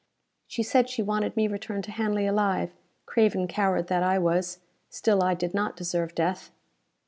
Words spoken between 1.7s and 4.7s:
to Hanley alive; craven coward that I was,